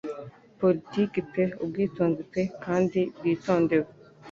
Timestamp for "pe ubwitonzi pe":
1.31-2.41